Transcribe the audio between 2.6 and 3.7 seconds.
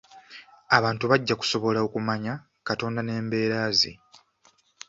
Katonda n'embeera